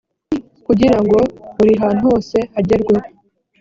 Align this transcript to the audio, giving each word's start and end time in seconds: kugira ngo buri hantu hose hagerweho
kugira 0.65 0.97
ngo 1.03 1.17
buri 1.55 1.73
hantu 1.81 2.01
hose 2.09 2.37
hagerweho 2.55 3.05